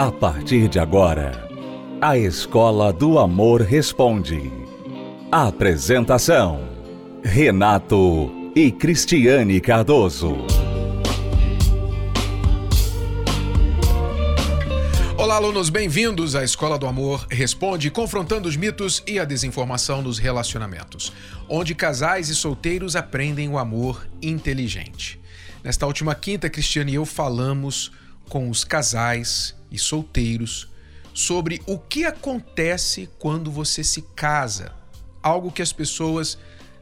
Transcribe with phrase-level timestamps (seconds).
[0.00, 1.46] A partir de agora,
[2.00, 4.50] a Escola do Amor Responde.
[5.30, 6.70] Apresentação:
[7.22, 10.38] Renato e Cristiane Cardoso.
[15.18, 20.18] Olá, alunos, bem-vindos à Escola do Amor Responde, confrontando os mitos e a desinformação nos
[20.18, 21.12] relacionamentos,
[21.46, 25.20] onde casais e solteiros aprendem o amor inteligente.
[25.62, 27.92] Nesta última quinta, Cristiane e eu falamos
[28.30, 30.68] com os casais e solteiros
[31.12, 34.72] sobre o que acontece quando você se casa.
[35.22, 36.38] Algo que as pessoas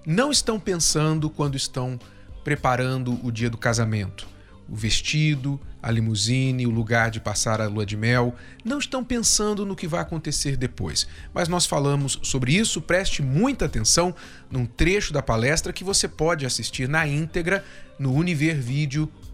[0.06, 1.98] não estão pensando quando estão
[2.44, 4.26] preparando o dia do casamento.
[4.68, 8.34] O vestido, a limusine, o lugar de passar a lua de mel,
[8.64, 11.06] não estão pensando no que vai acontecer depois.
[11.32, 14.14] Mas nós falamos sobre isso, preste muita atenção
[14.50, 17.64] num trecho da palestra que você pode assistir na íntegra
[17.98, 19.27] no univervideo.com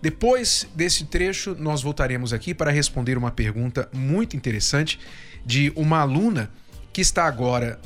[0.00, 4.98] depois desse trecho, nós voltaremos aqui para responder uma pergunta muito interessante
[5.44, 6.50] de uma aluna
[6.92, 7.80] que está agora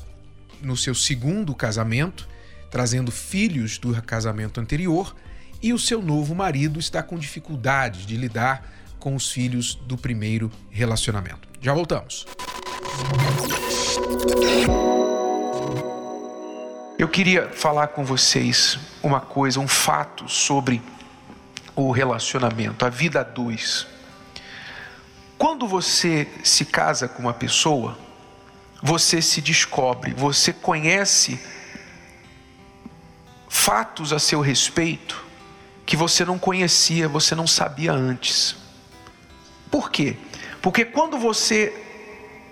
[0.62, 2.28] no seu segundo casamento,
[2.70, 5.14] trazendo filhos do casamento anterior,
[5.62, 10.50] e o seu novo marido está com dificuldade de lidar com os filhos do primeiro
[10.70, 11.48] relacionamento.
[11.60, 12.26] Já voltamos.
[16.98, 20.80] Eu queria falar com vocês uma coisa, um fato sobre
[21.74, 23.86] o relacionamento, a vida a dois.
[25.36, 27.98] Quando você se casa com uma pessoa,
[28.82, 31.38] você se descobre, você conhece
[33.48, 35.24] fatos a seu respeito
[35.86, 38.56] que você não conhecia, você não sabia antes.
[39.70, 40.16] Por quê?
[40.62, 41.72] Porque quando você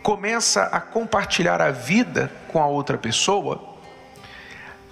[0.03, 3.72] começa a compartilhar a vida com a outra pessoa,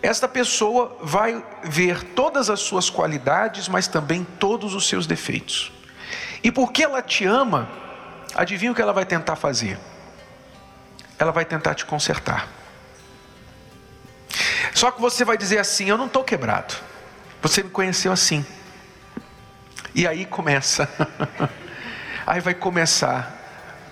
[0.03, 5.73] esta pessoa vai ver todas as suas qualidades, mas também todos os seus defeitos.
[6.43, 7.69] E porque ela te ama,
[8.35, 9.79] adivinha o que ela vai tentar fazer?
[11.19, 12.49] Ela vai tentar te consertar.
[14.75, 16.75] Só que você vai dizer assim: Eu não estou quebrado.
[17.43, 18.45] Você me conheceu assim.
[19.95, 20.89] E aí começa.
[22.27, 23.40] aí vai começar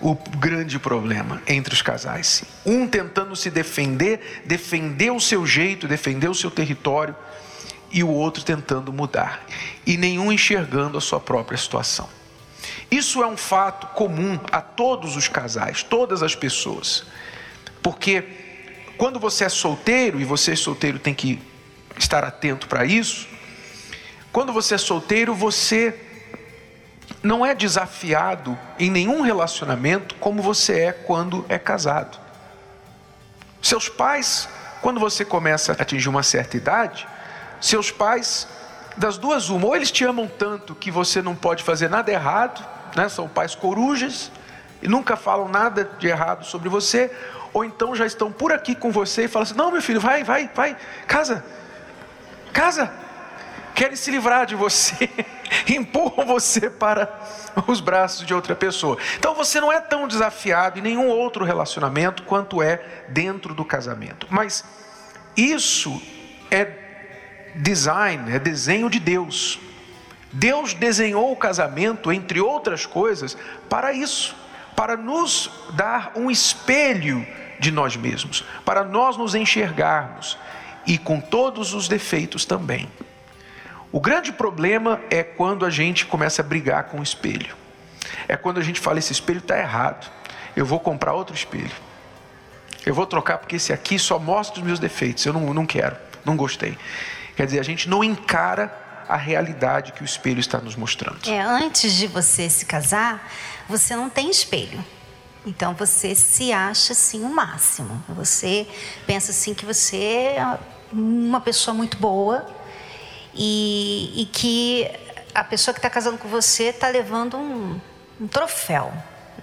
[0.01, 2.45] o grande problema entre os casais.
[2.65, 7.15] Um tentando se defender, defender o seu jeito, defender o seu território,
[7.91, 9.45] e o outro tentando mudar,
[9.87, 12.09] e nenhum enxergando a sua própria situação.
[12.91, 17.05] Isso é um fato comum a todos os casais, todas as pessoas.
[17.83, 18.25] Porque
[18.97, 21.41] quando você é solteiro, e você é solteiro tem que
[21.99, 23.27] estar atento para isso,
[24.33, 25.95] quando você é solteiro, você
[27.23, 32.19] não é desafiado em nenhum relacionamento como você é quando é casado.
[33.61, 34.49] Seus pais,
[34.81, 37.07] quando você começa a atingir uma certa idade,
[37.61, 38.47] seus pais,
[38.97, 42.65] das duas uma, ou eles te amam tanto que você não pode fazer nada errado,
[42.97, 43.09] né?
[43.09, 44.31] são pais corujas,
[44.81, 47.11] e nunca falam nada de errado sobre você,
[47.53, 50.23] ou então já estão por aqui com você e falam assim: não, meu filho, vai,
[50.23, 51.45] vai, vai, casa,
[52.53, 52.93] casa,
[53.79, 55.09] querem se livrar de você.
[55.69, 57.09] empurram você para
[57.67, 58.99] os braços de outra pessoa.
[59.17, 64.27] Então você não é tão desafiado em nenhum outro relacionamento quanto é dentro do casamento.
[64.31, 64.65] Mas
[65.37, 66.03] isso
[66.51, 66.73] é
[67.55, 69.61] design, é desenho de Deus.
[70.33, 73.37] Deus desenhou o casamento, entre outras coisas,
[73.69, 74.37] para isso,
[74.75, 77.27] para nos dar um espelho
[77.59, 80.37] de nós mesmos, para nós nos enxergarmos
[80.87, 82.89] e com todos os defeitos também.
[83.91, 87.57] O grande problema é quando a gente começa a brigar com o espelho.
[88.27, 90.11] É quando a gente fala: esse espelho está errado,
[90.55, 91.73] eu vou comprar outro espelho.
[92.85, 95.25] Eu vou trocar porque esse aqui só mostra os meus defeitos.
[95.25, 96.77] Eu não, não quero, não gostei.
[97.37, 98.73] Quer dizer, a gente não encara
[99.09, 101.19] a realidade que o espelho está nos mostrando.
[101.29, 103.31] É, antes de você se casar,
[103.69, 104.85] você não tem espelho.
[105.47, 108.03] Então você se acha assim o máximo.
[108.09, 108.67] Você
[109.07, 109.97] pensa assim que você
[110.37, 110.59] é
[110.93, 112.47] uma pessoa muito boa,
[113.35, 114.91] e, e que
[115.35, 117.81] a pessoa que está casando com você está levando um,
[118.21, 118.93] um troféu,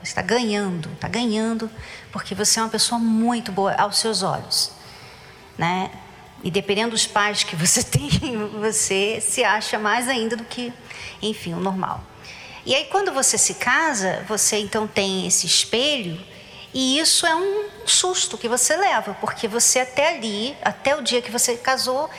[0.04, 1.70] está ganhando, está ganhando,
[2.12, 4.72] porque você é uma pessoa muito boa aos seus olhos,
[5.58, 5.92] né?
[6.44, 8.10] E dependendo dos pais que você tem,
[8.60, 10.72] você se acha mais ainda do que,
[11.22, 12.04] enfim, o normal.
[12.66, 16.20] E aí quando você se casa, você então tem esse espelho
[16.74, 21.22] e isso é um susto que você leva, porque você até ali, até o dia
[21.22, 22.10] que você casou,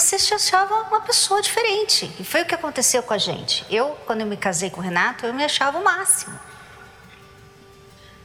[0.00, 2.12] você se achava uma pessoa diferente.
[2.20, 3.64] E foi o que aconteceu com a gente.
[3.70, 6.38] Eu, quando eu me casei com o Renato, eu me achava o máximo.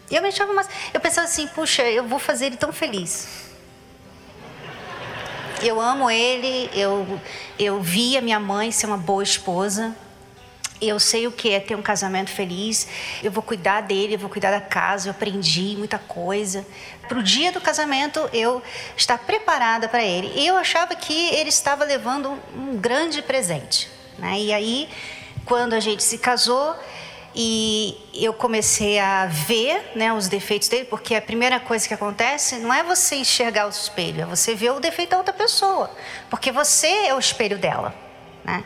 [0.09, 0.75] Eu me achava o máximo.
[0.93, 3.25] Eu pensava assim, puxa, eu vou fazer ele tão feliz.
[5.61, 7.21] Eu amo ele, eu,
[7.57, 9.95] eu vi a minha mãe ser uma boa esposa.
[10.81, 12.87] Eu sei o que é ter um casamento feliz.
[13.21, 15.09] Eu vou cuidar dele, eu vou cuidar da casa.
[15.09, 16.65] Eu aprendi muita coisa.
[17.07, 18.63] Para o dia do casamento, eu
[18.97, 20.31] estar preparada para ele.
[20.35, 23.87] E eu achava que ele estava levando um grande presente.
[24.17, 24.39] Né?
[24.39, 24.89] E aí,
[25.45, 26.75] quando a gente se casou,
[27.35, 32.57] e eu comecei a ver né, os defeitos dele, porque a primeira coisa que acontece
[32.57, 35.89] não é você enxergar o espelho, é você ver o defeito da outra pessoa,
[36.29, 37.95] porque você é o espelho dela.
[38.43, 38.63] Né?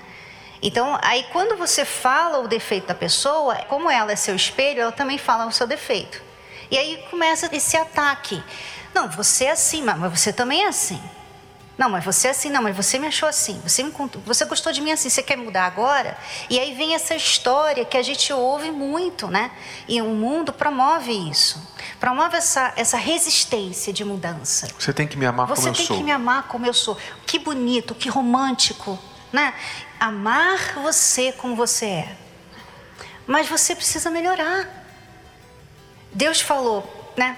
[0.66, 4.92] Então, aí quando você fala o defeito da pessoa, como ela é seu espelho, ela
[4.92, 6.20] também fala o seu defeito.
[6.72, 8.44] E aí começa esse ataque.
[8.92, 11.00] Não, você é assim, mas você também é assim.
[11.78, 14.46] Não, mas você é assim, não, mas você me achou assim, você, me contou, você
[14.46, 16.18] gostou de mim assim, você quer mudar agora?
[16.50, 19.52] E aí vem essa história que a gente ouve muito, né?
[19.88, 21.62] E o mundo promove isso.
[22.00, 24.68] Promove essa, essa resistência de mudança.
[24.80, 25.84] Você tem que me amar você como eu sou.
[25.84, 26.98] Você tem que me amar como eu sou.
[27.28, 28.98] Que bonito, que romântico,
[29.36, 29.54] né?
[30.00, 32.16] Amar você como você é.
[33.28, 34.68] Mas você precisa melhorar.
[36.12, 37.38] Deus falou, né?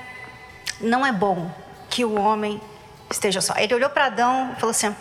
[0.80, 1.52] Não é bom
[1.90, 2.62] que o homem
[3.10, 3.56] esteja só.
[3.58, 4.96] Ele olhou para Adão e falou assim: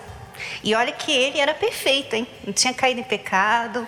[0.65, 2.27] e olha que ele era perfeito, hein?
[2.45, 3.87] Não tinha caído em pecado,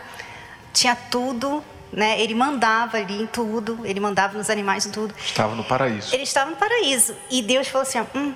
[0.73, 2.21] tinha tudo, né?
[2.21, 5.15] Ele mandava ali em tudo, ele mandava nos animais em tudo.
[5.19, 6.15] Estava no paraíso.
[6.15, 7.17] Ele estava no paraíso.
[7.31, 8.35] E Deus falou assim: hum,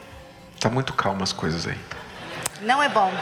[0.58, 1.78] Tá muito calmo as coisas aí.
[2.62, 3.12] Não é bom.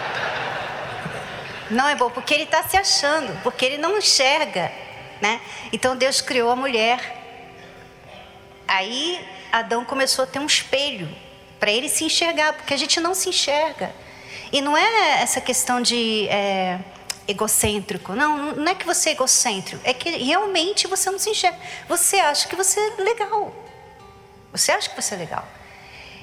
[1.71, 4.73] Não é bom, porque ele está se achando, porque ele não enxerga,
[5.21, 5.41] né?
[5.73, 7.17] Então Deus criou a mulher.
[8.67, 11.09] Aí Adão começou a ter um espelho
[11.61, 13.95] para ele se enxergar, porque a gente não se enxerga.
[14.53, 16.81] E não é essa questão de é,
[17.29, 21.59] egocêntrico, não, não é que você é egocêntrico, é que realmente você não se enxerga.
[21.89, 23.55] Você acha que você é legal.
[24.51, 25.47] Você acha que você é legal.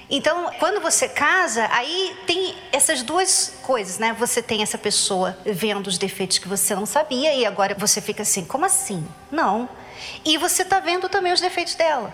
[0.09, 4.15] Então, quando você casa, aí tem essas duas coisas, né?
[4.17, 8.21] Você tem essa pessoa vendo os defeitos que você não sabia e agora você fica
[8.21, 9.05] assim, como assim?
[9.29, 9.67] Não.
[10.23, 12.13] E você está vendo também os defeitos dela.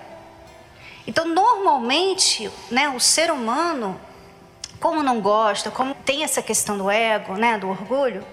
[1.06, 4.00] Então, normalmente, né, o ser humano,
[4.80, 8.26] como não gosta, como tem essa questão do ego, né, do orgulho,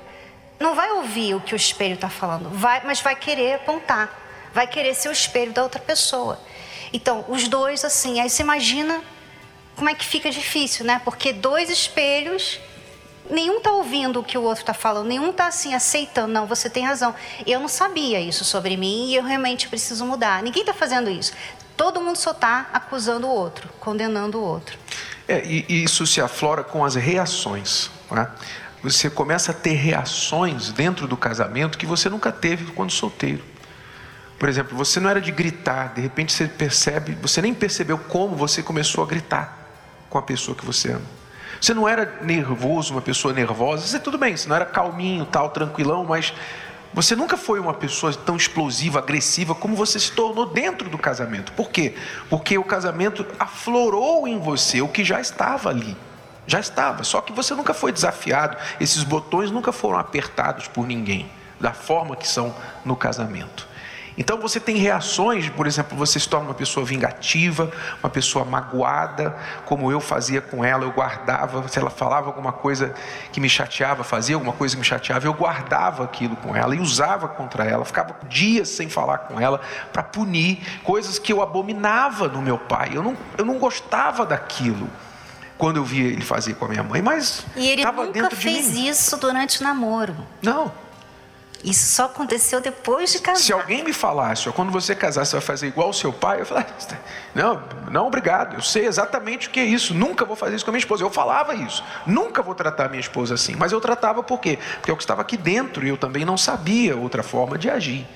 [0.58, 4.66] não vai ouvir o que o espelho está falando, vai, mas vai querer apontar, vai
[4.66, 6.40] querer ser o espelho da outra pessoa.
[6.92, 9.02] Então, os dois, assim, aí você imagina
[9.81, 11.00] como é que fica difícil, né?
[11.03, 12.61] Porque dois espelhos,
[13.31, 16.31] nenhum está ouvindo o que o outro está falando, nenhum está assim aceitando.
[16.31, 17.15] Não, você tem razão.
[17.47, 20.43] Eu não sabia isso sobre mim e eu realmente preciso mudar.
[20.43, 21.32] Ninguém está fazendo isso
[21.79, 24.77] todo mundo só está acusando o outro, condenando o outro.
[25.27, 27.91] É, e, e isso se aflora com as reações.
[28.11, 28.29] Né?
[28.82, 33.43] Você começa a ter reações dentro do casamento que você nunca teve quando solteiro.
[34.38, 38.37] Por exemplo, você não era de gritar, de repente você percebe, você nem percebeu como
[38.37, 39.59] você começou a gritar
[40.10, 41.20] com a pessoa que você ama.
[41.60, 45.50] Você não era nervoso, uma pessoa nervosa, você tudo bem, você não era calminho, tal,
[45.50, 46.32] tranquilão, mas
[46.92, 51.52] você nunca foi uma pessoa tão explosiva, agressiva como você se tornou dentro do casamento.
[51.52, 51.94] Por quê?
[52.28, 55.96] Porque o casamento aflorou em você o que já estava ali.
[56.46, 61.30] Já estava, só que você nunca foi desafiado, esses botões nunca foram apertados por ninguém,
[61.60, 62.52] da forma que são
[62.84, 63.68] no casamento.
[64.20, 67.72] Então você tem reações, por exemplo, você se torna uma pessoa vingativa,
[68.02, 69.34] uma pessoa magoada,
[69.64, 72.94] como eu fazia com ela, eu guardava, se ela falava alguma coisa
[73.32, 76.81] que me chateava, fazia alguma coisa que me chateava, eu guardava aquilo com ela e
[76.81, 79.58] usava contra ela, ficava dias sem falar com ela
[79.91, 82.91] para punir coisas que eu abominava no meu pai.
[82.93, 84.86] Eu não, eu não gostava daquilo
[85.56, 89.17] quando eu via ele fazer com a minha mãe, mas e ele nunca fez isso
[89.17, 90.15] durante o namoro.
[90.43, 90.70] Não.
[91.62, 93.43] Isso só aconteceu depois de casar.
[93.43, 96.46] Se alguém me falasse, quando você casar, você vai fazer igual o seu pai, eu
[96.46, 96.96] falei, ah,
[97.34, 98.55] não, não, obrigado.
[98.55, 99.93] Eu sei exatamente o que é isso.
[99.93, 101.05] Nunca vou fazer isso com a minha esposa.
[101.05, 101.84] Eu falava isso.
[102.06, 103.55] Nunca vou tratar minha esposa assim.
[103.56, 104.58] Mas eu tratava por quê?
[104.76, 108.06] Porque eu estava aqui dentro e eu também não sabia outra forma de agir.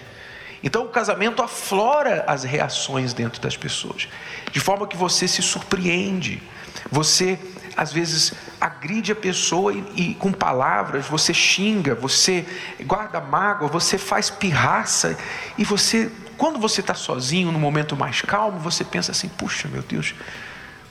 [0.62, 4.08] Então o casamento aflora as reações dentro das pessoas,
[4.50, 6.42] de forma que você se surpreende.
[6.90, 7.38] Você
[7.76, 8.32] às vezes
[8.64, 12.46] agride a pessoa e, e, com palavras, você xinga, você
[12.84, 15.18] guarda mágoa, você faz pirraça
[15.58, 19.82] e você, quando você está sozinho, no momento mais calmo, você pensa assim: puxa, meu
[19.82, 20.14] Deus,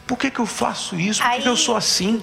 [0.05, 1.23] por que, que eu faço isso?
[1.23, 2.21] Por que, que eu sou assim?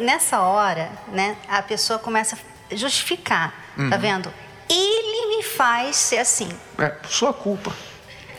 [0.00, 2.38] Nessa hora, né, a pessoa começa
[2.70, 3.90] a justificar, tá uhum.
[3.90, 4.32] tá vendo?
[4.68, 6.48] Ele me faz ser assim.
[6.78, 7.72] É, sua culpa.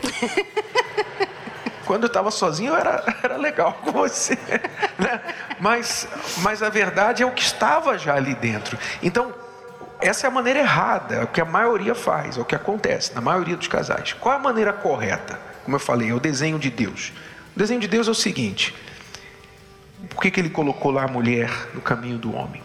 [1.85, 4.37] Quando eu estava sozinho, eu era, era legal com você.
[4.97, 5.19] Né?
[5.59, 8.77] Mas, mas a verdade é o que estava já ali dentro.
[9.01, 9.33] Então,
[9.99, 13.13] essa é a maneira errada, é o que a maioria faz, é o que acontece
[13.13, 14.13] na maioria dos casais.
[14.13, 15.39] Qual é a maneira correta?
[15.65, 17.11] Como eu falei, é o desenho de Deus.
[17.55, 18.73] O desenho de Deus é o seguinte:
[20.09, 22.61] por que, que ele colocou lá a mulher no caminho do homem?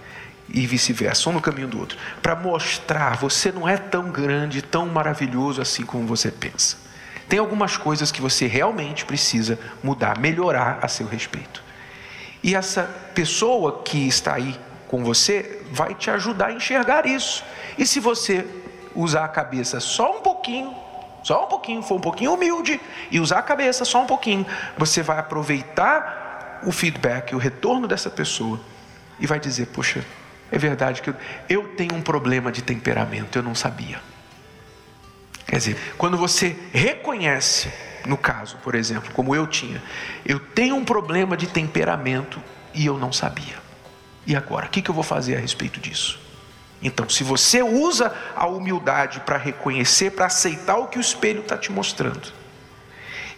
[0.51, 4.87] e vice-versa, um no caminho do outro, para mostrar você não é tão grande, tão
[4.87, 6.88] maravilhoso assim como você pensa.
[7.29, 11.63] Tem algumas coisas que você realmente precisa mudar, melhorar a seu respeito.
[12.43, 17.45] E essa pessoa que está aí com você vai te ajudar a enxergar isso.
[17.77, 18.47] E se você
[18.95, 20.75] usar a cabeça só um pouquinho,
[21.23, 22.81] só um pouquinho, for um pouquinho humilde
[23.11, 24.47] e usar a cabeça só um pouquinho,
[24.79, 28.59] você vai aproveitar o feedback, o retorno dessa pessoa
[29.21, 30.05] e vai dizer: Poxa,
[30.51, 31.15] é verdade que eu,
[31.49, 34.01] eu tenho um problema de temperamento, eu não sabia.
[35.49, 37.73] Quer dizer, quando você reconhece,
[38.05, 39.83] no caso, por exemplo, como eu tinha,
[40.25, 42.41] eu tenho um problema de temperamento
[42.75, 43.57] e eu não sabia.
[44.27, 46.21] E agora, o que eu vou fazer a respeito disso?
[46.83, 51.57] Então, se você usa a humildade para reconhecer, para aceitar o que o espelho está
[51.57, 52.31] te mostrando,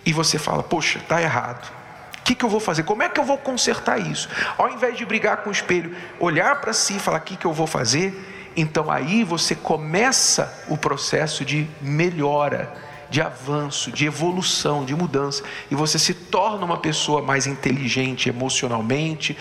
[0.05, 1.73] e você fala, poxa, está errado,
[2.19, 2.83] o que, que, eu vou fazer?
[2.83, 4.29] Como é que eu vou consertar isso?
[4.59, 7.47] Ao invés de brigar com o espelho, olhar para si e falar: o que, que
[7.47, 8.39] eu vou fazer?
[8.57, 12.73] Então aí você começa o processo de melhora,
[13.11, 15.42] de avanço, de evolução, de mudança.
[15.71, 19.37] E você se torna uma pessoa mais inteligente emocionalmente,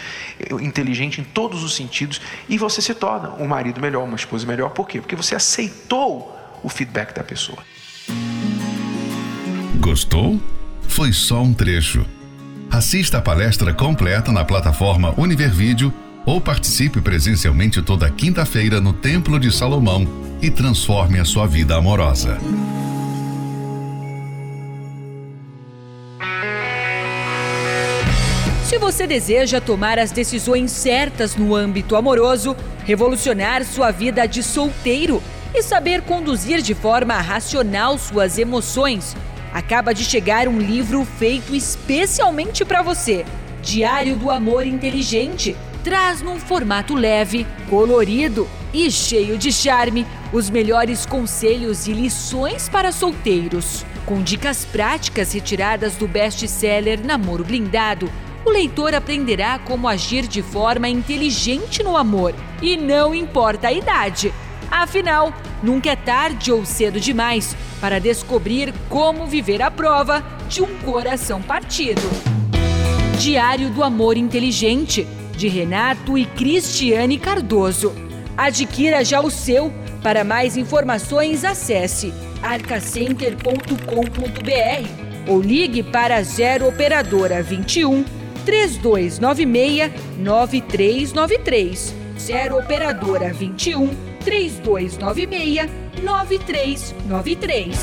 [0.62, 2.20] inteligente em todos os sentidos.
[2.48, 4.72] E você se torna um marido melhor, uma esposa melhor.
[4.72, 5.00] Por quê?
[5.00, 7.60] Porque você aceitou o feedback da pessoa.
[9.80, 10.40] Gostou?
[10.88, 12.06] Foi só um trecho.
[12.72, 15.94] Assista a palestra completa na plataforma Univervídeo
[16.30, 20.08] ou participe presencialmente toda quinta-feira no Templo de Salomão
[20.40, 22.38] e transforme a sua vida amorosa.
[28.64, 32.56] Se você deseja tomar as decisões certas no âmbito amoroso,
[32.86, 39.18] revolucionar sua vida de solteiro e saber conduzir de forma racional suas emoções,
[39.52, 43.26] acaba de chegar um livro feito especialmente para você.
[43.64, 51.06] Diário do Amor Inteligente traz num formato leve, colorido e cheio de charme os melhores
[51.06, 53.86] conselhos e lições para solteiros.
[54.06, 58.12] Com dicas práticas retiradas do best-seller Namoro Blindado,
[58.46, 62.34] o leitor aprenderá como agir de forma inteligente no amor.
[62.62, 64.34] E não importa a idade.
[64.72, 65.34] Afinal,
[65.64, 71.42] nunca é tarde ou cedo demais para descobrir como viver a prova de um coração
[71.42, 72.02] partido.
[73.20, 75.08] Diário do Amor Inteligente,
[75.40, 77.96] de Renato e Cristiane Cardoso.
[78.36, 79.72] Adquira já o seu.
[80.04, 84.90] Para mais informações, acesse arcacenter.com.br
[85.28, 88.04] ou ligue para 0 Operadora 21
[88.46, 91.96] 3296 9393.
[92.18, 93.88] 0 Operadora 21
[94.24, 94.98] 3296
[96.04, 97.80] 9393.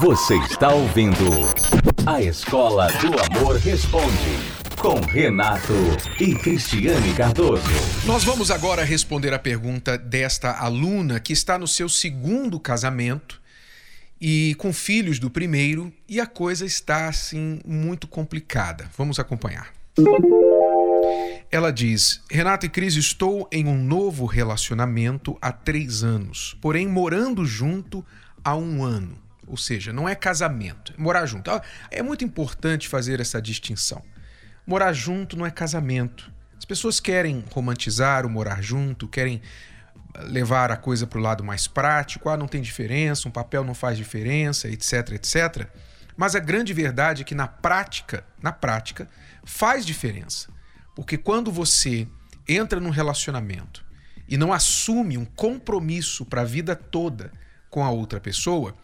[0.00, 1.24] Você está ouvindo
[2.06, 5.74] A Escola do Amor Responde com Renato
[6.18, 7.62] e Cristiane Cardoso.
[8.06, 13.42] Nós vamos agora responder a pergunta desta aluna que está no seu segundo casamento
[14.18, 18.90] e com filhos do primeiro e a coisa está assim muito complicada.
[18.96, 19.70] Vamos acompanhar.
[21.50, 27.44] Ela diz: Renato e Cris, estou em um novo relacionamento há três anos, porém morando
[27.44, 28.02] junto
[28.42, 29.18] há um ano.
[29.46, 31.50] Ou seja, não é casamento, é morar junto.
[31.50, 31.60] Ah,
[31.90, 34.02] é muito importante fazer essa distinção.
[34.66, 36.30] Morar junto não é casamento.
[36.56, 39.40] As pessoas querem romantizar o morar junto, querem
[40.24, 42.28] levar a coisa para o lado mais prático.
[42.28, 45.66] Ah, não tem diferença, um papel não faz diferença, etc, etc.
[46.16, 49.08] Mas a grande verdade é que na prática, na prática,
[49.44, 50.48] faz diferença.
[50.94, 52.06] Porque quando você
[52.46, 53.84] entra num relacionamento
[54.28, 57.32] e não assume um compromisso para a vida toda
[57.70, 58.76] com a outra pessoa,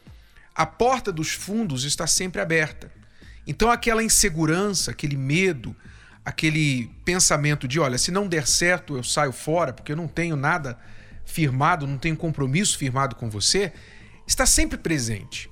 [0.55, 2.91] a porta dos fundos está sempre aberta.
[3.47, 5.75] Então aquela insegurança, aquele medo,
[6.25, 10.35] aquele pensamento de, olha, se não der certo eu saio fora porque eu não tenho
[10.35, 10.79] nada
[11.25, 13.73] firmado, não tenho compromisso firmado com você,
[14.27, 15.51] está sempre presente.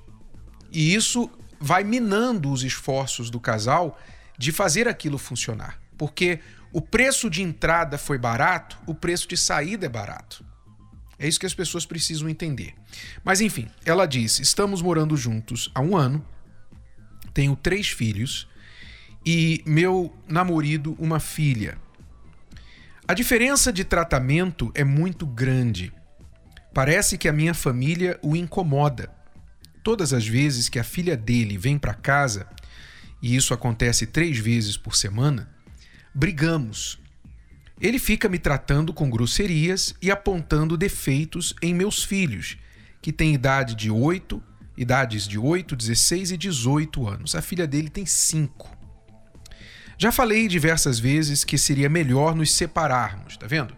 [0.71, 3.97] E isso vai minando os esforços do casal
[4.37, 5.79] de fazer aquilo funcionar.
[5.97, 6.39] Porque
[6.73, 10.45] o preço de entrada foi barato, o preço de saída é barato.
[11.17, 12.73] É isso que as pessoas precisam entender.
[13.23, 16.25] Mas enfim, ela diz: estamos morando juntos há um ano,
[17.35, 18.47] tenho três filhos
[19.25, 21.77] e meu namorado uma filha.
[23.05, 25.91] A diferença de tratamento é muito grande.
[26.73, 29.13] Parece que a minha família o incomoda.
[29.83, 32.47] Todas as vezes que a filha dele vem para casa,
[33.21, 35.49] e isso acontece três vezes por semana,
[36.13, 36.97] brigamos.
[37.81, 42.57] Ele fica me tratando com grosserias e apontando defeitos em meus filhos,
[43.01, 44.41] que têm idade de 8,
[44.77, 47.35] idades de 8, 16 e 18 anos.
[47.35, 48.69] A filha dele tem 5.
[49.97, 53.73] Já falei diversas vezes que seria melhor nos separarmos, tá vendo?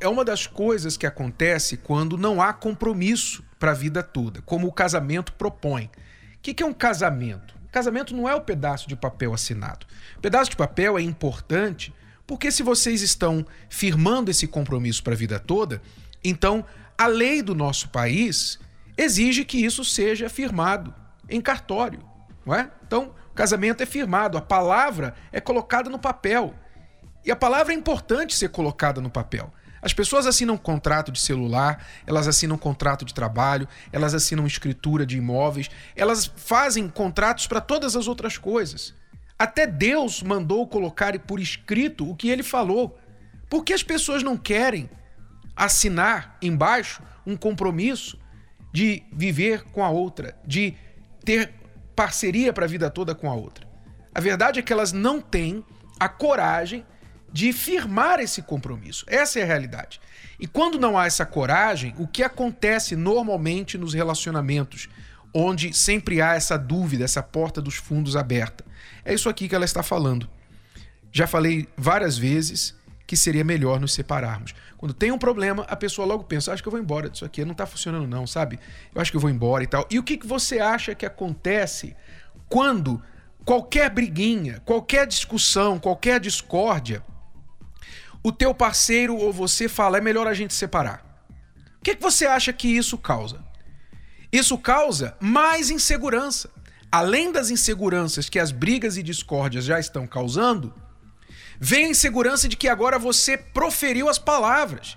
[0.00, 4.66] É uma das coisas que acontece quando não há compromisso para a vida toda, como
[4.66, 5.90] o casamento propõe.
[6.34, 7.56] O que é um casamento?
[7.76, 9.86] Casamento não é o pedaço de papel assinado.
[10.16, 11.92] O pedaço de papel é importante
[12.26, 15.82] porque se vocês estão firmando esse compromisso para a vida toda,
[16.24, 16.64] então
[16.96, 18.58] a lei do nosso país
[18.96, 20.94] exige que isso seja firmado
[21.28, 22.02] em cartório,
[22.44, 22.70] não é?
[22.86, 26.54] Então, o casamento é firmado, a palavra é colocada no papel.
[27.24, 29.52] E a palavra é importante ser colocada no papel.
[29.82, 35.18] As pessoas assinam contrato de celular, elas assinam contrato de trabalho, elas assinam escritura de
[35.18, 38.94] imóveis, elas fazem contratos para todas as outras coisas.
[39.38, 42.98] Até Deus mandou colocar por escrito o que ele falou.
[43.50, 44.88] Por que as pessoas não querem
[45.54, 48.18] assinar embaixo um compromisso
[48.76, 50.74] de viver com a outra, de
[51.24, 51.50] ter
[51.94, 53.66] parceria para a vida toda com a outra?
[54.14, 55.64] A verdade é que elas não têm
[55.98, 56.84] a coragem
[57.32, 59.06] de firmar esse compromisso.
[59.08, 59.98] Essa é a realidade.
[60.38, 64.90] E quando não há essa coragem, o que acontece normalmente nos relacionamentos,
[65.32, 68.62] onde sempre há essa dúvida, essa porta dos fundos aberta?
[69.06, 70.28] É isso aqui que ela está falando.
[71.10, 72.74] Já falei várias vezes
[73.06, 74.54] que seria melhor nos separarmos.
[74.76, 77.44] Quando tem um problema, a pessoa logo pensa: acho que eu vou embora disso aqui,
[77.44, 78.58] não está funcionando, não, sabe?
[78.94, 79.86] Eu acho que eu vou embora e tal.
[79.90, 81.94] E o que, que você acha que acontece
[82.48, 83.02] quando
[83.44, 87.02] qualquer briguinha, qualquer discussão, qualquer discórdia,
[88.22, 91.04] o teu parceiro ou você fala: é melhor a gente separar?
[91.78, 93.44] O que, que você acha que isso causa?
[94.32, 96.50] Isso causa mais insegurança
[96.90, 100.72] além das inseguranças que as brigas e discórdias já estão causando,
[101.60, 104.96] vem a insegurança de que agora você proferiu as palavras.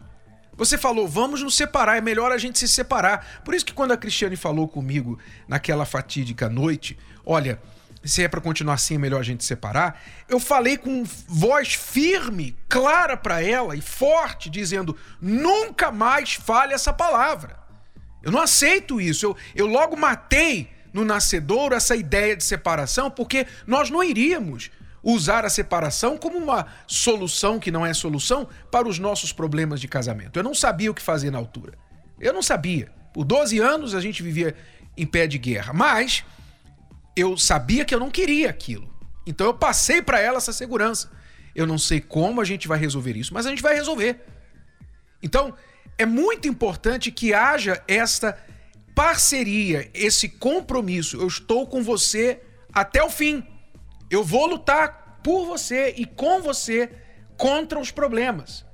[0.59, 3.41] Você falou, vamos nos separar, é melhor a gente se separar.
[3.45, 7.61] Por isso que quando a Cristiane falou comigo naquela fatídica noite, olha,
[8.03, 10.01] se é para continuar assim, é melhor a gente separar.
[10.27, 16.91] Eu falei com voz firme, clara para ela e forte, dizendo: nunca mais fale essa
[16.91, 17.57] palavra.
[18.21, 19.25] Eu não aceito isso.
[19.27, 24.71] Eu, eu logo matei no nascedouro essa ideia de separação, porque nós não iríamos
[25.03, 29.87] usar a separação como uma solução que não é solução para os nossos problemas de
[29.87, 30.37] casamento.
[30.37, 31.73] Eu não sabia o que fazer na altura.
[32.19, 32.91] Eu não sabia.
[33.13, 34.55] Por 12 anos a gente vivia
[34.97, 36.23] em pé de guerra, mas
[37.15, 38.89] eu sabia que eu não queria aquilo.
[39.25, 41.11] Então eu passei para ela essa segurança.
[41.55, 44.23] Eu não sei como a gente vai resolver isso, mas a gente vai resolver.
[45.21, 45.53] Então,
[45.97, 48.37] é muito importante que haja esta
[48.95, 52.41] parceria, esse compromisso, eu estou com você
[52.73, 53.43] até o fim.
[54.09, 56.89] Eu vou lutar por você e com você
[57.37, 58.65] contra os problemas.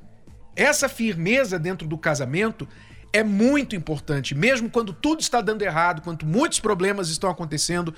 [0.56, 2.68] Essa firmeza dentro do casamento
[3.12, 7.94] é muito importante, mesmo quando tudo está dando errado, quando muitos problemas estão acontecendo,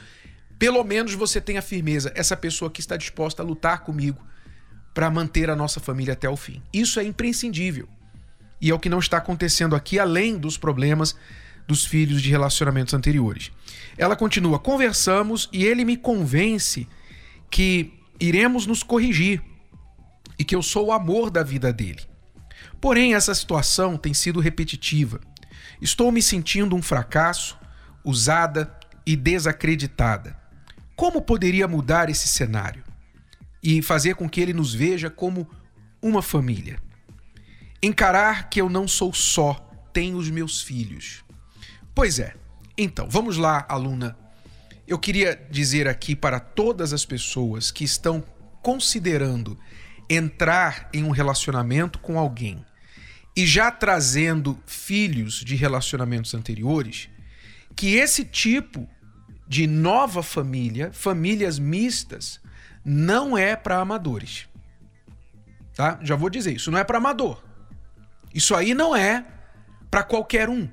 [0.59, 4.23] pelo menos você tem a firmeza, essa pessoa que está disposta a lutar comigo
[4.93, 6.61] para manter a nossa família até o fim.
[6.73, 7.87] Isso é imprescindível.
[8.59, 11.15] E é o que não está acontecendo aqui, além dos problemas
[11.67, 13.51] dos filhos de relacionamentos anteriores.
[13.97, 16.87] Ela continua: conversamos e ele me convence
[17.49, 19.41] que iremos nos corrigir
[20.37, 22.01] e que eu sou o amor da vida dele.
[22.79, 25.19] Porém, essa situação tem sido repetitiva.
[25.81, 27.57] Estou me sentindo um fracasso,
[28.03, 28.71] usada
[29.05, 30.37] e desacreditada.
[30.95, 32.83] Como poderia mudar esse cenário
[33.61, 35.47] e fazer com que ele nos veja como
[36.01, 36.79] uma família?
[37.81, 39.53] Encarar que eu não sou só,
[39.93, 41.23] tenho os meus filhos.
[41.93, 42.35] Pois é.
[42.77, 44.17] Então, vamos lá, aluna.
[44.87, 48.23] Eu queria dizer aqui para todas as pessoas que estão
[48.61, 49.59] considerando
[50.09, 52.65] entrar em um relacionamento com alguém
[53.35, 57.09] e já trazendo filhos de relacionamentos anteriores,
[57.75, 58.87] que esse tipo
[59.45, 62.39] de nova família, famílias mistas,
[62.83, 64.47] não é para amadores.
[65.75, 65.99] Tá?
[66.01, 67.43] Já vou dizer, isso não é para amador.
[68.33, 69.25] Isso aí não é
[69.91, 70.69] para qualquer um.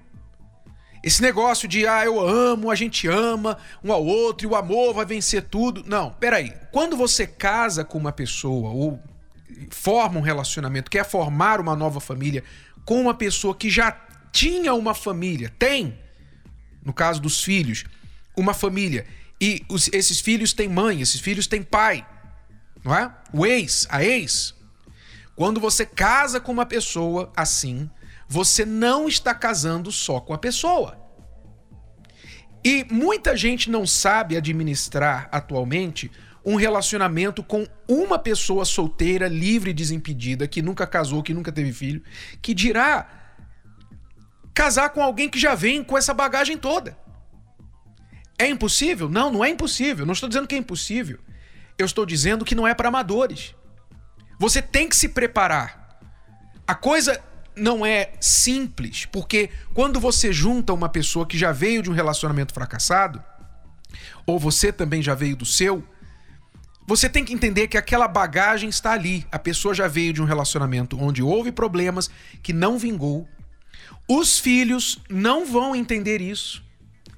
[1.05, 4.95] Esse negócio de, ah, eu amo, a gente ama um ao outro e o amor
[4.95, 5.85] vai vencer tudo.
[5.87, 6.55] Não, peraí.
[6.73, 8.99] Quando você casa com uma pessoa ou
[9.69, 12.43] forma um relacionamento, quer formar uma nova família
[12.87, 13.93] com uma pessoa que já
[14.33, 15.95] tinha uma família, tem,
[16.83, 17.85] no caso dos filhos,
[18.35, 19.05] uma família,
[19.39, 22.07] e os, esses filhos têm mãe, esses filhos têm pai,
[22.83, 23.15] não é?
[23.31, 24.55] O ex, a ex.
[25.37, 27.91] Quando você casa com uma pessoa assim,
[28.29, 30.99] você não está casando só com a pessoa.
[32.65, 36.11] E muita gente não sabe administrar atualmente
[36.45, 41.73] um relacionamento com uma pessoa solteira, livre e desimpedida, que nunca casou, que nunca teve
[41.73, 42.03] filho,
[42.41, 43.07] que dirá
[44.55, 46.97] casar com alguém que já vem com essa bagagem toda.
[48.39, 49.09] É impossível?
[49.09, 50.05] Não, não é impossível.
[50.05, 51.19] Não estou dizendo que é impossível.
[51.79, 53.55] Eu estou dizendo que não é para amadores.
[54.39, 55.99] Você tem que se preparar.
[56.67, 57.23] A coisa
[57.57, 62.53] não é simples, porque quando você junta uma pessoa que já veio de um relacionamento
[62.53, 63.23] fracassado,
[64.27, 65.85] ou você também já veio do seu,
[66.87, 69.27] você tem que entender que aquela bagagem está ali.
[69.33, 72.11] A pessoa já veio de um relacionamento onde houve problemas
[72.43, 73.27] que não vingou.
[74.07, 76.63] Os filhos não vão entender isso.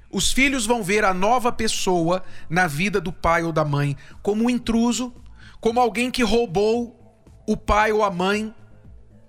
[0.09, 4.45] Os filhos vão ver a nova pessoa na vida do pai ou da mãe como
[4.45, 5.13] um intruso,
[5.59, 6.97] como alguém que roubou
[7.45, 8.53] o pai ou a mãe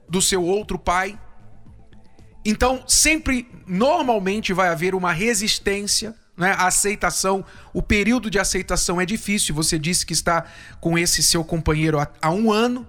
[0.08, 1.18] do seu outro pai.
[2.44, 6.52] Então, sempre, normalmente, vai haver uma resistência né?
[6.56, 7.44] A aceitação,
[7.74, 9.52] o período de aceitação é difícil.
[9.56, 10.44] Você disse que está
[10.80, 12.86] com esse seu companheiro há, há um ano.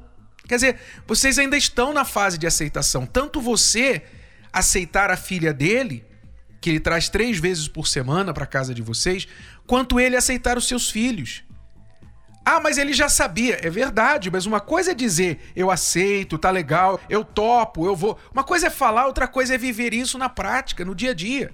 [0.48, 3.08] Quer dizer, vocês ainda estão na fase de aceitação.
[3.08, 4.04] Tanto você
[4.54, 6.06] aceitar a filha dele,
[6.62, 9.28] que ele traz três vezes por semana para casa de vocês,
[9.66, 11.44] quanto ele aceitar os seus filhos.
[12.52, 13.60] Ah, mas ele já sabia.
[13.62, 18.18] É verdade, mas uma coisa é dizer eu aceito, tá legal, eu topo, eu vou.
[18.34, 21.52] Uma coisa é falar, outra coisa é viver isso na prática, no dia a dia.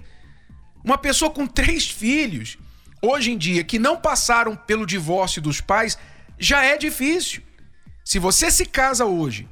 [0.82, 2.56] Uma pessoa com três filhos,
[3.02, 5.98] hoje em dia, que não passaram pelo divórcio dos pais,
[6.38, 7.42] já é difícil.
[8.02, 9.46] Se você se casa hoje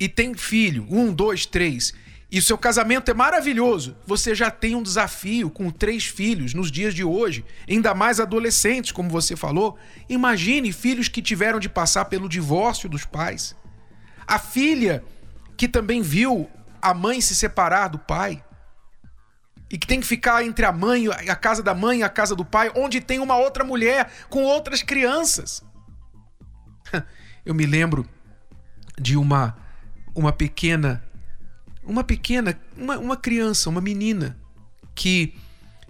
[0.00, 1.92] e tem filho, um, dois, três,
[2.30, 6.92] e seu casamento é maravilhoso, você já tem um desafio com três filhos nos dias
[6.92, 9.78] de hoje, ainda mais adolescentes, como você falou.
[10.08, 13.54] Imagine filhos que tiveram de passar pelo divórcio dos pais.
[14.26, 15.04] A filha
[15.56, 16.50] que também viu
[16.82, 18.44] a mãe se separar do pai
[19.70, 22.34] e que tem que ficar entre a mãe, a casa da mãe e a casa
[22.34, 25.62] do pai, onde tem uma outra mulher com outras crianças.
[27.46, 28.04] Eu me lembro
[28.98, 29.56] de uma
[30.16, 31.05] uma pequena
[31.86, 34.36] uma pequena uma, uma criança, uma menina
[34.94, 35.34] que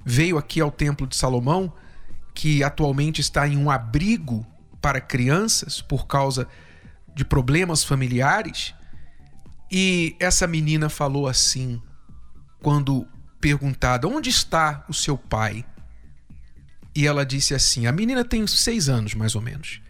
[0.05, 1.73] veio aqui ao templo de Salomão,
[2.35, 4.47] que atualmente está em um abrigo
[4.81, 6.47] para crianças por causa
[7.15, 8.75] de problemas familiares.
[9.73, 11.81] E essa menina falou assim,
[12.61, 13.07] quando
[13.41, 15.65] perguntada: Onde está o seu pai?
[16.95, 19.81] E ela disse assim: A menina tem seis anos, mais ou menos.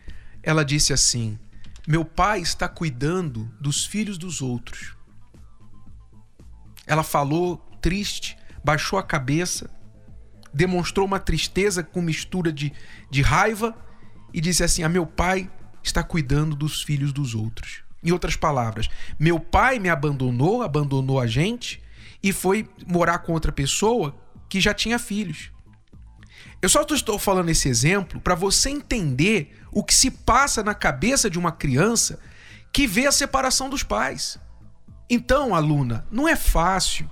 [0.43, 1.39] Ela disse assim:
[1.87, 4.95] Meu pai está cuidando dos filhos dos outros.
[6.87, 9.71] Ela falou triste, baixou a cabeça,
[10.53, 12.73] demonstrou uma tristeza com mistura de,
[13.11, 13.77] de raiva
[14.33, 15.51] e disse assim: A meu pai
[15.83, 17.83] está cuidando dos filhos dos outros.
[18.03, 21.83] Em outras palavras, meu pai me abandonou, abandonou a gente
[22.23, 24.15] e foi morar com outra pessoa
[24.49, 25.51] que já tinha filhos.
[26.63, 31.29] Eu só estou falando esse exemplo para você entender o que se passa na cabeça
[31.29, 32.19] de uma criança
[32.73, 34.39] que vê a separação dos pais.
[35.09, 37.09] Então, aluna, não é fácil.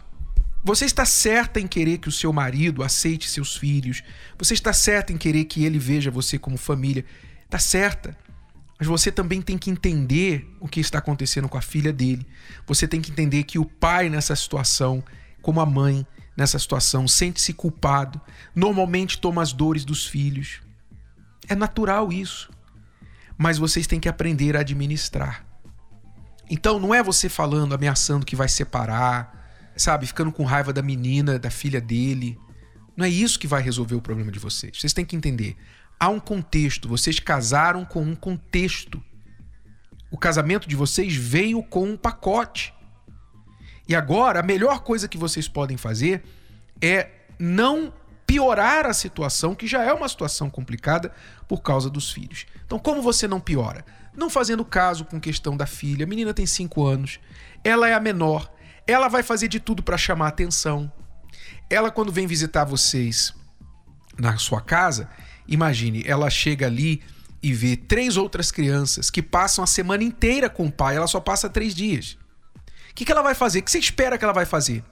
[0.65, 4.03] Você está certa em querer que o seu marido aceite seus filhos.
[4.39, 7.05] Você está certa em querer que ele veja você como família.
[7.45, 8.17] Está certa.
[8.79, 12.27] Mas você também tem que entender o que está acontecendo com a filha dele.
[12.67, 15.05] Você tem que entender que o pai nessa situação,
[15.41, 16.05] como a mãe
[16.37, 18.21] nessa situação, sente-se culpado.
[18.55, 20.61] Normalmente toma as dores dos filhos.
[21.49, 22.51] É natural isso.
[23.39, 25.47] Mas vocês têm que aprender a administrar.
[26.51, 31.39] Então não é você falando, ameaçando que vai separar, sabe, ficando com raiva da menina,
[31.39, 32.39] da filha dele.
[32.97, 34.79] Não é isso que vai resolver o problema de vocês.
[34.79, 35.57] Vocês têm que entender
[35.99, 39.03] há um contexto, vocês casaram com um contexto.
[40.11, 42.73] O casamento de vocês veio com um pacote.
[43.89, 46.23] E agora, a melhor coisa que vocês podem fazer
[46.81, 47.93] é não
[48.27, 51.13] piorar a situação, que já é uma situação complicada
[51.49, 52.47] por causa dos filhos.
[52.65, 53.85] Então, como você não piora?
[54.17, 56.05] Não fazendo caso com questão da filha.
[56.05, 57.19] A menina tem 5 anos,
[57.63, 58.53] ela é a menor,
[58.87, 60.91] ela vai fazer de tudo para chamar atenção.
[61.69, 63.35] Ela, quando vem visitar vocês
[64.19, 65.09] na sua casa,
[65.47, 67.03] Imagine, ela chega ali
[67.43, 71.21] e vê três outras crianças que passam a semana inteira com o pai, ela só
[71.21, 72.17] passa três dias.
[72.91, 73.59] O que, que ela vai fazer?
[73.59, 74.83] O que você espera que ela vai fazer?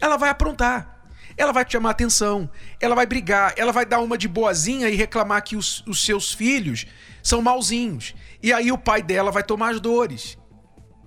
[0.00, 0.97] Ela vai aprontar.
[1.38, 4.96] Ela vai te chamar atenção, ela vai brigar, ela vai dar uma de boazinha e
[4.96, 6.84] reclamar que os, os seus filhos
[7.22, 8.14] são malzinhos.
[8.42, 10.36] E aí o pai dela vai tomar as dores.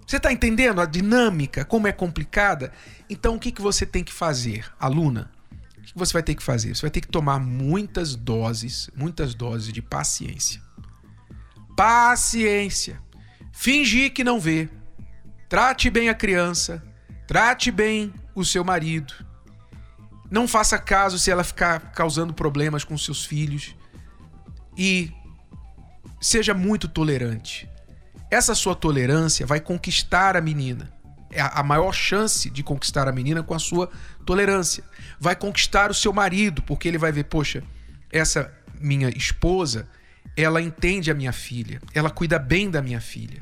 [0.07, 2.71] Você está entendendo a dinâmica, como é complicada?
[3.09, 5.29] Então o que, que você tem que fazer, aluna?
[5.91, 6.75] que você vai ter que fazer?
[6.75, 10.61] Você vai ter que tomar muitas doses, muitas doses de paciência.
[11.75, 13.01] Paciência.
[13.51, 14.69] Fingir que não vê.
[15.49, 16.81] Trate bem a criança.
[17.27, 19.13] Trate bem o seu marido.
[20.31, 23.75] Não faça caso se ela ficar causando problemas com seus filhos.
[24.77, 25.11] E
[26.21, 27.69] seja muito tolerante.
[28.29, 30.89] Essa sua tolerância vai conquistar a menina.
[31.29, 33.89] É a maior chance de conquistar a menina com a sua
[34.25, 34.85] tolerância.
[35.19, 37.61] Vai conquistar o seu marido, porque ele vai ver, poxa,
[38.09, 39.87] essa minha esposa,
[40.35, 43.41] ela entende a minha filha, ela cuida bem da minha filha.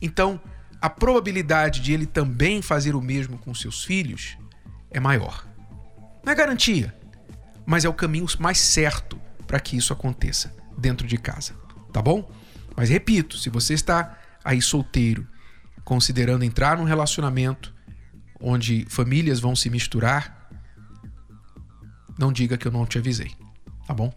[0.00, 0.40] Então,
[0.80, 4.36] a probabilidade de ele também fazer o mesmo com seus filhos
[4.90, 5.49] é maior.
[6.24, 6.94] Não é garantia,
[7.64, 11.54] mas é o caminho mais certo para que isso aconteça dentro de casa,
[11.92, 12.30] tá bom?
[12.76, 15.26] Mas repito, se você está aí solteiro,
[15.84, 17.74] considerando entrar num relacionamento
[18.40, 20.48] onde famílias vão se misturar,
[22.18, 23.32] não diga que eu não te avisei,
[23.86, 24.12] tá bom?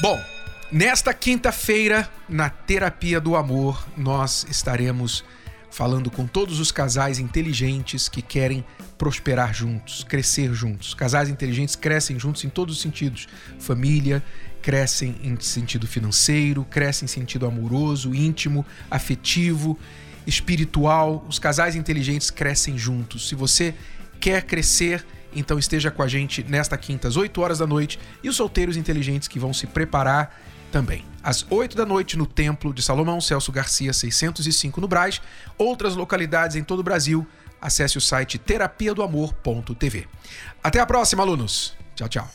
[0.00, 0.22] Bom,
[0.70, 5.24] nesta quinta-feira, na Terapia do Amor, nós estaremos
[5.70, 8.64] falando com todos os casais inteligentes que querem
[8.96, 10.94] prosperar juntos, crescer juntos.
[10.94, 13.28] Casais inteligentes crescem juntos em todos os sentidos.
[13.58, 14.22] Família,
[14.62, 19.78] crescem em sentido financeiro, crescem em sentido amoroso, íntimo, afetivo,
[20.26, 21.24] espiritual.
[21.28, 23.28] Os casais inteligentes crescem juntos.
[23.28, 23.74] Se você
[24.18, 28.28] quer crescer, então esteja com a gente nesta quinta às 8 horas da noite e
[28.28, 30.40] os solteiros inteligentes que vão se preparar
[30.72, 31.04] também.
[31.26, 35.20] Às 8 da noite no Templo de Salomão Celso Garcia 605 no Braz,
[35.58, 37.26] outras localidades em todo o Brasil.
[37.60, 40.06] Acesse o site terapia do amor.tv.
[40.62, 41.74] Até a próxima, alunos.
[41.96, 42.30] Tchau, tchau.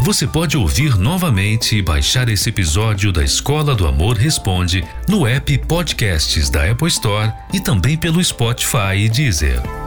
[0.00, 5.56] Você pode ouvir novamente e baixar esse episódio da Escola do Amor Responde no app
[5.66, 9.85] Podcasts da Apple Store e também pelo Spotify e Deezer.